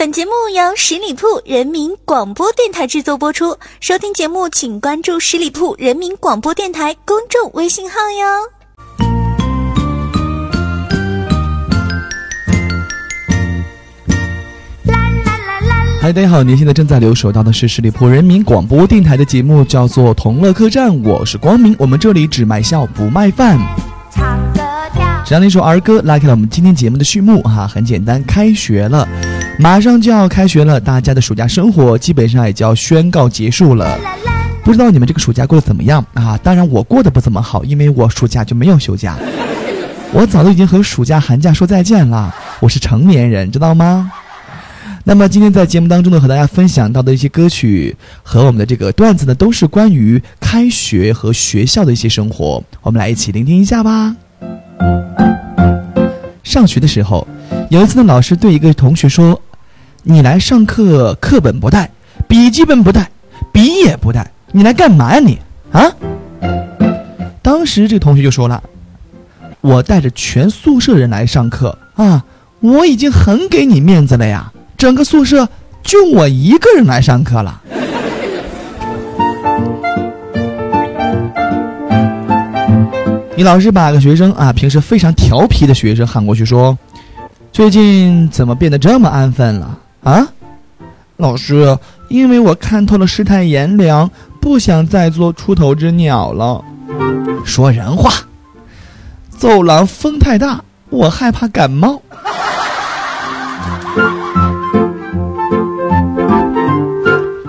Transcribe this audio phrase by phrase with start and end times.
[0.00, 3.54] 本节目由十里铺人民广播电台制作播出。
[3.80, 8.24] 收听节目，请关注十里铺人民广播电台公众微信号哟。
[16.00, 23.58] 嗨，大家好，您现在正在留守到的是十里铺人民广播电台的节目，叫做《同乐客栈》，我是光明，我们这里只卖笑不卖饭。
[24.10, 24.62] 唱歌
[24.94, 25.22] 跳。
[25.26, 29.06] 这样的一首儿歌拉开了我们今天节目的序幕哈，很简单，开学了，
[29.60, 34.00] 马上就要开学了，大家的暑假生活基本上也就要宣告结束了。
[34.64, 36.38] 不知道你们这个暑假过得怎么样啊？
[36.42, 39.18] 当然我过得不怎么好，因为我暑假就没有休假，
[40.14, 42.34] 我早都已经和暑假寒假说再见了。
[42.60, 44.10] 我是成年人，知道吗？
[45.04, 54.16] 那么今天在节目当中呢，和大家分享到的一些歌曲和我们的这个段子呢，都是关于开学和学校的一些生活，我们来一起聆听一下吧。
[56.42, 57.28] 上学的时候，
[57.68, 59.40] 有一次呢，老师对一个同学说
[60.10, 61.88] ：“你来上课，课本不带，
[62.26, 63.08] 笔记本不带，
[63.52, 65.38] 笔也不带，你来干嘛呀你
[65.70, 65.88] 啊？”
[67.40, 68.60] 当时这同学就说了
[69.62, 72.24] ：“我带着全宿舍人来上课啊，
[72.58, 75.48] 我已经很给你面子了呀，整个宿舍
[75.84, 77.62] 就我一个人来上课了。
[83.38, 86.76] ”你老师把个学生啊，平时非常调皮的学生喊过去说
[87.52, 90.26] ：“最近怎么变得这么安分了啊？”
[91.16, 96.64] 老师，因为我看透了世态炎凉，不想再做出头之鸟了。
[97.44, 98.10] 说人话，
[99.28, 102.00] 走廊风太大，我害怕感冒。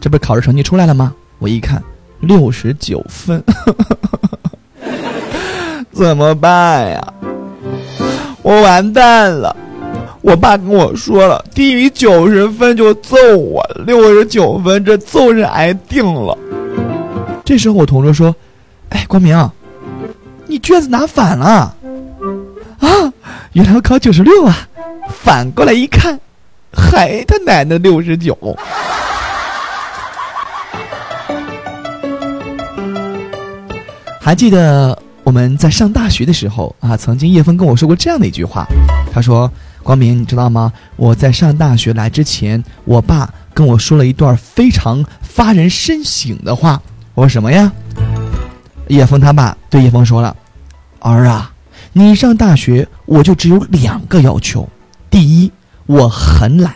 [0.00, 1.14] 这不是考试成绩出来了吗？
[1.38, 1.80] 我一看，
[2.18, 3.42] 六十九分。
[5.92, 7.14] 怎么办呀？
[8.42, 9.54] 我完蛋了！
[10.22, 16.38] 我爸跟我说了，低于九十分就揍我，六十九分这揍人挨定了。
[17.44, 18.34] 这时候我同桌说
[18.90, 19.50] ：“哎，光明，
[20.46, 21.74] 你卷子拿反了
[22.78, 23.12] 啊！
[23.52, 24.56] 原来我考九十六啊！
[25.08, 26.18] 反过来一看，
[26.72, 28.56] 还他奶奶六十九！
[34.20, 38.66] 还记得？”我们在上大学的时候啊，曾经叶枫跟我说过这样的一句话，
[39.12, 39.48] 他说
[39.82, 40.72] ：“光明，你知道吗？
[40.96, 46.80] 我在上大学来之前，我爸跟我说了一段非常发人深省的话。
[47.14, 47.72] 我说什么呀？”
[48.88, 50.36] 叶枫他爸对叶枫说了
[51.00, 51.52] ：“儿啊，
[51.92, 54.68] 你上大学我就只有两个要求，
[55.10, 55.50] 第一，
[55.86, 56.74] 我很懒，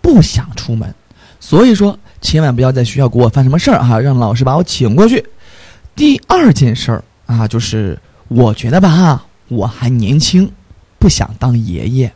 [0.00, 0.94] 不想出门，
[1.40, 5.24] 所以说千万不要在学校给我犯什么事儿哈，让老师把我请过去。
[5.94, 10.52] 第二件事儿。”啊，就是我觉得吧，我还年轻，
[10.98, 12.12] 不想当爷爷。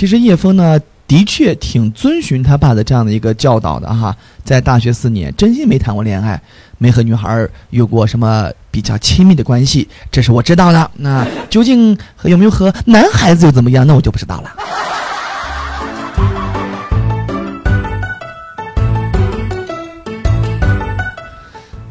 [0.00, 4.16] 其实叶枫呢，的确挺遵循他爸的这样的一个教导的哈。
[4.42, 6.40] 在大学四年，真心没谈过恋爱，
[6.78, 10.90] 没和女孩有过什么比较亲密的关系，这是我知道的。
[10.96, 13.86] 那究竟有没有和男孩子又怎么样？
[13.86, 14.50] 那我就不知道了。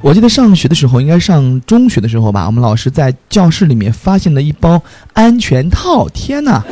[0.02, 4.82] 我记得上学的时候，应该上中学的时候吧，我们老师在教室里面发现了一包
[5.14, 6.10] 安全套。
[6.10, 6.66] 天哪，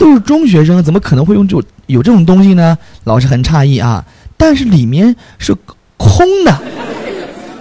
[0.00, 2.76] 都是中学生，怎么可能会用这种有这种东西呢？
[3.04, 4.02] 老师很诧异啊，
[4.38, 5.54] 但是里面是
[5.98, 6.58] 空的。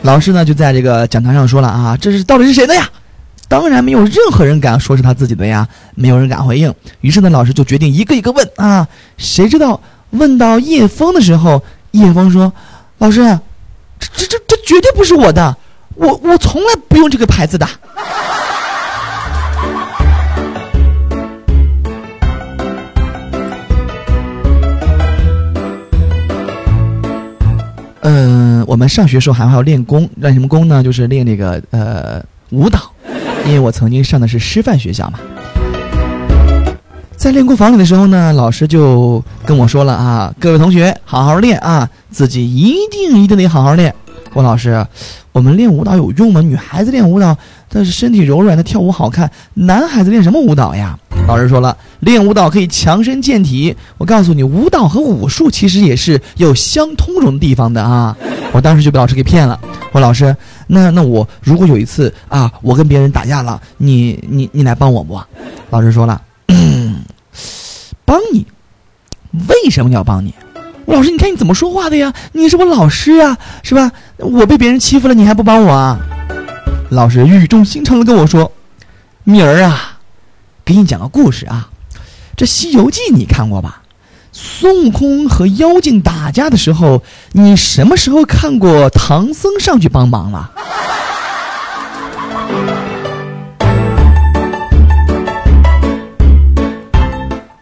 [0.03, 2.89] 老师呢就在这个讲台上说了啊，这是到底是谁的呀？
[3.49, 6.73] 当然没有任何人敢说是他自己的呀，没有人敢回应。
[7.01, 11.61] 于是呢，老师就决定一个一个问啊，谁知道问到叶枫的时候，
[11.91, 12.53] 叶枫说
[12.99, 13.21] ：“老师，
[13.99, 15.57] 这这这这绝对不是我的，
[15.95, 17.67] 我我从来不用这个牌子的。”
[28.01, 30.81] 嗯，我们上学时候还会要练功，练什么功呢？
[30.83, 32.79] 就是练那个呃舞蹈，
[33.45, 35.19] 因为我曾经上的是师范学校嘛。
[37.17, 43.93] 在练功房里的时候呢，老师就跟我说了啊，各位同学好好练啊，自己一定一定得好好练。
[44.31, 44.85] 郭老师，
[45.33, 46.39] 我们练舞蹈有用吗？
[46.39, 47.35] 女孩子练舞蹈，
[47.69, 49.29] 她是身体柔软，她跳舞好看。
[49.55, 50.97] 男孩子练什么舞蹈呀？
[51.29, 53.75] 老师说了，练舞蹈可以强身健体。
[53.99, 58.17] 我告诉你，舞蹈和武术其实也是有相通融的地方的啊。
[58.51, 59.59] 我当时就被老师给骗了。
[59.91, 60.35] 我说老师，
[60.65, 65.21] 那那我如果有一次啊，我跟别人打架了，你你你来帮我不？
[65.69, 66.19] 老师说了，
[68.03, 68.43] 帮你？
[69.47, 70.33] 为什么要帮你？
[70.87, 72.11] 老师，你看你怎么说话的呀？
[72.31, 73.91] 你是我老师啊，是吧？
[74.17, 75.99] 我被别人欺负了，你还不帮我啊？
[76.89, 78.51] 老师语重心长的跟我说
[79.23, 79.98] ：“明儿啊，
[80.69, 81.67] 给你讲个故事啊。
[82.37, 83.81] 这《西游记》你看过吧？
[84.31, 87.01] 孙悟空和妖精打架的时候，
[87.31, 90.51] 你什么时候看过唐僧上去帮忙了？”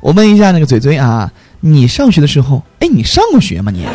[0.01, 1.31] 我问一下那个嘴嘴啊，
[1.61, 3.85] 你上学的时候，哎，你上过学吗你？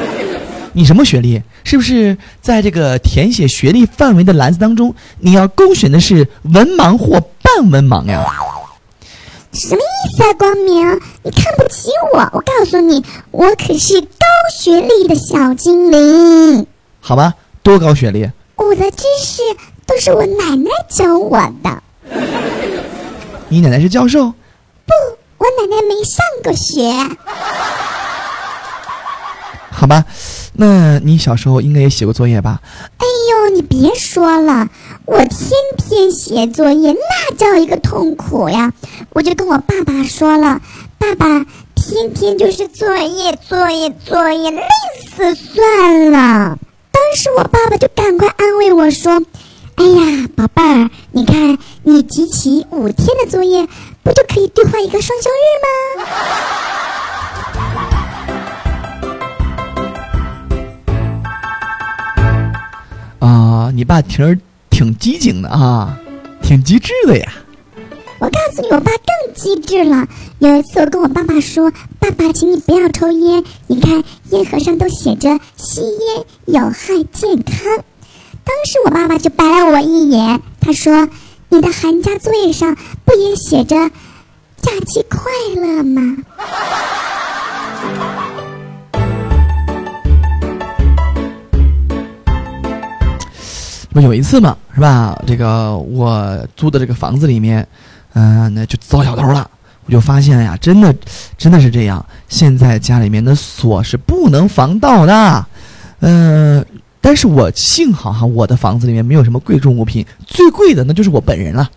[0.73, 1.43] 你什么学历？
[1.65, 8.25] 是不是在这个填写学历范围的篮子当中，你要勾选的是文盲或半文盲呀？
[9.53, 11.01] 什么意思啊，光明？
[11.23, 12.19] 你看不起我？
[12.33, 14.09] 我告诉你，我可是高
[14.59, 16.67] 学历的小精灵。
[17.01, 18.31] 好吧，多高学历？
[18.57, 19.43] 我的知识
[19.87, 21.83] 都是我奶奶教我的。
[23.51, 24.25] 你奶奶是教授？
[24.25, 24.93] 不，
[25.37, 26.91] 我奶奶没上过学。
[29.71, 30.05] 好吧，
[30.55, 32.63] 那你小时候应该也写过作业吧？
[32.97, 34.69] 哎呦，你别说了，
[35.05, 38.73] 我天天写作业，那叫一个痛苦呀！
[39.11, 40.61] 我就跟我爸爸说了，
[40.99, 41.27] 爸爸
[41.75, 44.63] 天天就是作业，作业，作业，累
[45.15, 46.59] 死算了。
[46.91, 49.23] 当时我爸爸就赶快安慰我说
[49.77, 53.67] ：“哎呀，宝贝儿，你看你集齐五天的作业，
[54.03, 56.07] 不就可以兑换一个双休日吗？”
[63.27, 64.41] 啊，你爸挺
[64.71, 65.99] 挺机警的啊，
[66.43, 67.33] 挺机智的呀。
[68.23, 70.07] 我告诉你，我爸更机智了。
[70.39, 77.57] 有一次，我跟我爸爸说：“爸爸，请你不要抽烟，你看烟盒上都写着吸烟有害健康。”
[78.45, 81.09] 当时我爸爸就白了我一眼，他说
[81.51, 83.91] ：“你的寒假作业上不也写着
[84.61, 86.19] 假期快乐吗？”
[93.91, 95.21] 不有一次嘛，是吧？
[95.27, 97.67] 这个我租的这个房子里面，
[98.15, 99.49] 嗯、那就遭小偷了。
[99.85, 100.95] 我就发现呀，真的，
[101.37, 102.05] 真的是这样。
[102.29, 105.47] 现在家里面的锁是不能防盗的，
[106.01, 106.65] 嗯、
[107.01, 111.69] 但是我幸好哈，我的房子里面没有什么贵重物品，最贵的那就是我本人了。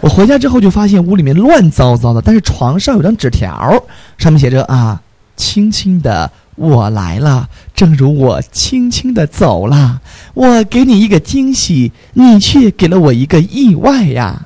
[0.00, 3.80] 我回家之后就发现屋里面乱糟糟的，但是床上有张纸条，
[4.18, 5.00] 上面写着啊，
[5.36, 10.00] 轻轻的我来了，正如我轻轻的走了，
[10.34, 14.44] 我给你一个惊喜，你却给了我一个意外呀。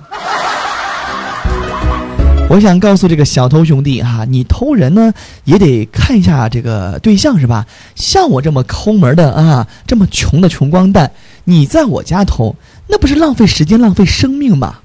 [2.49, 5.13] 我想告诉这个小偷兄弟哈、你偷人呢
[5.45, 7.67] 也得看一下这个对象是吧？
[7.95, 11.11] 像我这么抠门的啊，这么穷的穷光蛋，
[11.45, 12.55] 你在我家偷，
[12.87, 14.77] 那不是浪费时间、浪费生命吗？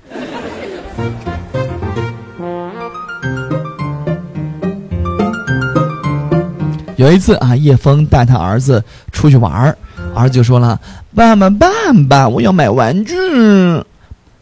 [6.97, 9.77] 有一次啊，叶枫带他儿子出去玩儿，
[10.13, 10.79] 儿子就说了
[11.15, 11.67] ：“爸爸，爸
[12.09, 13.15] 爸，我要买玩具。”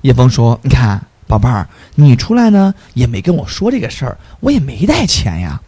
[0.02, 5.62] 叶枫说：“你看，宝贝儿，你出来呢也没跟我说这个事儿，我也没带钱呀。”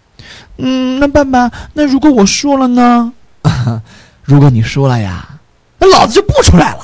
[0.58, 3.14] 嗯，那爸爸，那如果我说了呢？
[4.26, 5.40] 如果你说了呀，
[5.78, 6.80] 那老子就不出来了。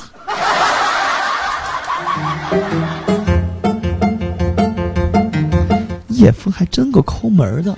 [6.10, 7.74] 叶枫还真够抠门的，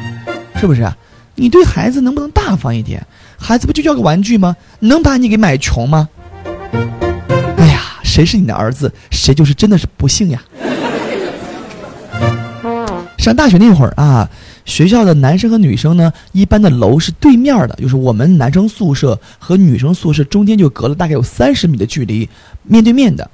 [0.56, 0.86] 是不是？
[1.34, 3.06] 你对孩子能不能大方一点？
[3.38, 4.54] 孩子不就要个玩具吗？
[4.80, 6.10] 能把你给买穷吗？
[7.56, 10.42] 哎呀，谁是你的儿子，谁就是真的是不幸呀。
[13.20, 14.28] 上大学那会儿啊，
[14.64, 22.28] 学校的男生和女生呢，一般的楼是对面的，就是我们男生宿舍和女生宿舍中间就隔了大概有三十米的距离，
[22.62, 23.28] 面对面的。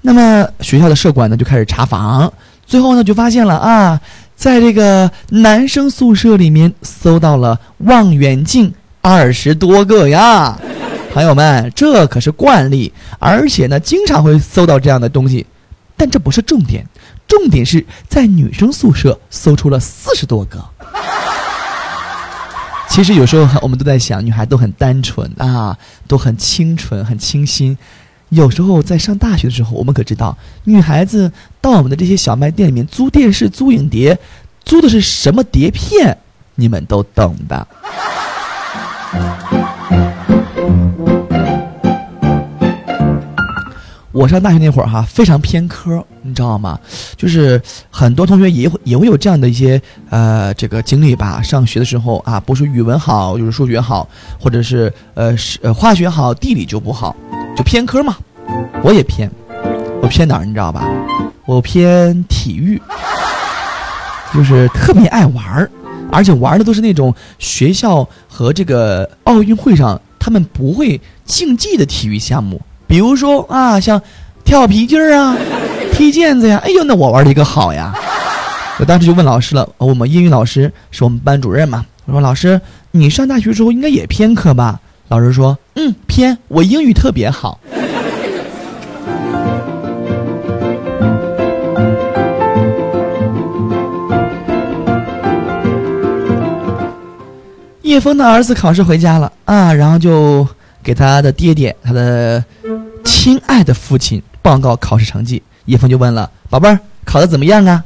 [0.00, 2.32] 那么学校的舍管呢就开始查房，
[2.66, 4.00] 最后呢就发现了啊，
[4.34, 10.58] 在这个男生宿舍里面搜到了望远镜二十多个呀，
[11.12, 15.46] 朋友们，这可是惯例，而且呢经常会搜到这样的东西，
[15.96, 16.86] 但这不是重点，
[17.32, 20.62] 重点是在女生宿舍搜出了四十多个。
[22.90, 25.74] 其实有时候我们都在想，女孩都很单纯啊，
[26.06, 27.78] 都很清纯、很清新。
[28.28, 34.18] 有时候在上大学的时候，我们可知道，女孩子到我们的这些小卖店里面租电视、租影碟，
[34.66, 36.18] 租的是什么碟片，
[36.56, 37.66] 你们都懂的。
[44.12, 46.78] 我上大学那会儿哈，非常偏科，你知道吗？
[47.16, 51.40] 就是很多同学也会也会有这样的一些呃这个经历吧。
[51.40, 54.06] 上学的时候啊，不是语文好，就是数学好，
[54.38, 57.16] 或者是呃是呃化学好，地理就不好，
[57.56, 58.16] 就偏科嘛。
[58.84, 59.30] 我也偏，
[60.02, 60.86] 我偏哪儿你知道吧？
[61.46, 62.80] 我偏体育，
[64.34, 65.70] 就是特别爱玩儿，
[66.10, 72.60] 而且玩的都是那种学校和这个奥运会上他们不会竞技的体育项目，
[72.92, 73.98] 比如说啊，像
[74.44, 75.34] 跳皮筋儿啊、
[75.96, 76.60] 踢毽子呀。
[76.62, 77.90] 哎呦，那我玩的一个好呀！
[78.78, 84.78] 我当时就问老师了，我们英语老师是我们班主任嘛，我说老师，你上大学之后应该也偏科吧？
[85.08, 87.58] 老师说，嗯，偏，我英语特别好。
[97.80, 100.46] 叶枫的儿子考试回家了啊，然后就
[100.82, 102.42] 给他的爹爹，他的
[103.04, 105.42] 亲爱的父亲报告考试成绩。
[105.66, 107.84] 叶枫就问了：“宝贝儿，考的怎么样啊？”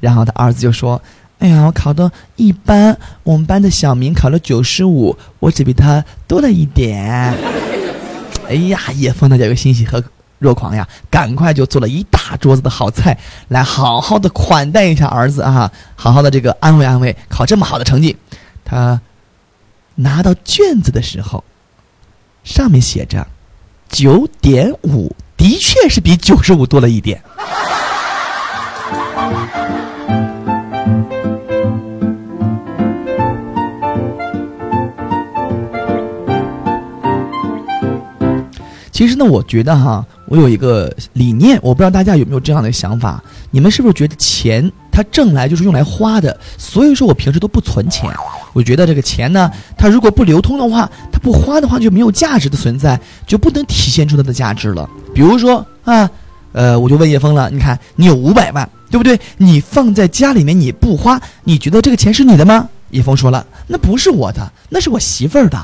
[0.00, 1.00] 然后他儿子就说
[1.38, 7.34] ：“哎呀，我考的一般，我们班的小明考了九十五，我只比他多了一点。”
[8.48, 10.02] 哎呀，叶枫那叫一个欣喜和
[10.38, 18.16] 若狂呀，赶快就做了一大桌子的好菜，来好好的款待一下儿子啊，好好的这个安慰安慰，考这么好的成绩，
[18.64, 19.00] 他。
[19.96, 21.44] 拿到卷子的时候，
[22.42, 23.26] 上面写着
[23.90, 27.20] 九点五，的确是比九十五多了一点。
[38.92, 43.22] 其实呢，我觉得哈，我有一个理念，我不知道大家有没有这样的想法。
[43.50, 44.70] 你们是不是觉得钱
[45.00, 46.38] 它挣来就是用来花的？
[46.58, 48.10] 所以说我平时都不存钱。
[48.52, 54.86] 我觉得这个钱呢，它如果不流通的话，它不花的话就没有价值的存在，就不能体现出它的价值了。
[55.14, 56.10] 比如说啊，
[56.52, 59.18] 呃，我就问叶峰了，你看你有五百万，对不对？
[59.38, 62.68] 你放在家里面你不花，你觉得这个钱是你的吗？
[62.90, 65.58] 叶峰说了，那不是我的，那是我媳妇儿的。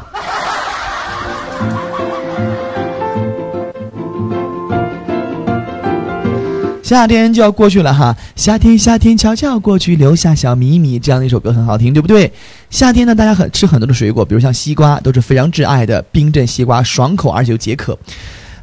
[6.86, 11.00] 夏天就要过去了哈，夏天夏天悄悄过去，留下小秘密。
[11.00, 12.32] 这样的一首歌很好听，对不对？
[12.70, 17.98] 夏天呢，大家很吃很多的水果，比如像西瓜，都是非常挚爱的冰镇西瓜，爽口而且又解渴。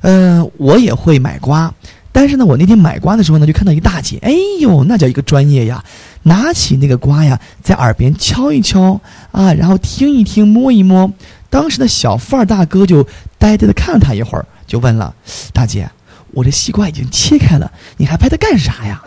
[0.03, 1.70] 嗯，我也会买瓜，
[2.13, 5.84] 但是呢，我那天买瓜的时候呢，就看到一大姐，哎呦，那叫一个专业呀！
[6.22, 8.98] 拿起那个瓜呀，在耳边敲一敲
[9.34, 11.12] 啊，然后听一听，摸一摸。
[11.50, 13.06] 当时的小贩儿大哥就
[13.38, 15.13] 呆呆的看了他一会儿，就问了
[15.51, 15.89] 大姐。
[16.36, 19.02] 我这西瓜已经切开了，你还拍它干啥呀？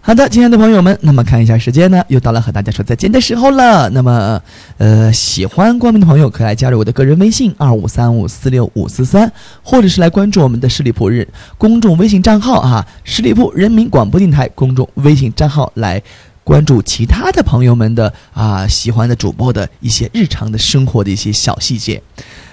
[0.00, 3.90] 好的，亲爱的朋友们，那么看一下时间呢，又到了和大家说再见的时候了。
[3.90, 4.40] 那么，
[4.78, 9.30] 呃，喜欢光明的朋友可以来加入我的个人微信二五三五四六五四三，
[9.62, 11.28] 或者是来关注我们的十里铺日
[11.58, 16.02] 公众微信账号啊，十里铺人民广播电台公众微信账号来。
[16.48, 22.02] 关注其他的朋友们的啊喜欢的主播的一些日常的生活的一些小细节，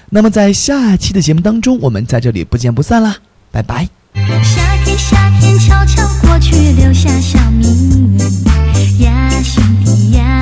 [0.09, 3.15] 那么在下期的节目当中，我们在这里不见不散啦，
[3.51, 3.87] 拜拜。
[4.43, 8.21] 夏天夏天悄悄过去，留下小秘密。
[8.99, 10.41] 呀，兄弟呀，